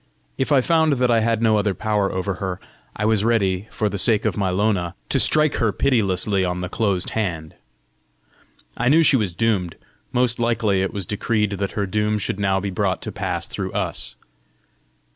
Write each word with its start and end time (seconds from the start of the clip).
If 0.35 0.51
I 0.51 0.61
found 0.61 0.93
that 0.93 1.11
I 1.11 1.19
had 1.19 1.43
no 1.43 1.57
other 1.59 1.75
power 1.75 2.11
over 2.11 2.33
her, 2.41 2.59
I 2.95 3.05
was 3.05 3.23
ready, 3.23 3.67
for 3.69 3.87
the 3.87 3.99
sake 3.99 4.25
of 4.25 4.35
my 4.35 4.49
Lona, 4.49 4.95
to 5.09 5.19
strike 5.19 5.53
her 5.57 5.71
pitilessly 5.71 6.43
on 6.43 6.61
the 6.61 6.69
closed 6.69 7.11
hand! 7.11 7.53
I 8.75 8.89
knew 8.89 9.03
she 9.03 9.15
was 9.15 9.35
doomed: 9.35 9.75
most 10.11 10.39
likely 10.39 10.81
it 10.81 10.91
was 10.91 11.05
decreed 11.05 11.51
that 11.51 11.73
her 11.73 11.85
doom 11.85 12.17
should 12.17 12.39
now 12.39 12.59
be 12.59 12.71
brought 12.71 13.03
to 13.03 13.11
pass 13.11 13.45
through 13.45 13.73
us! 13.73 14.15